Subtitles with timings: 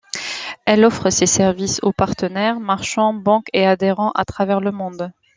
[0.65, 5.13] Elle offre ses services aux partenaires, marchands, banques et adhérents à travers le monde.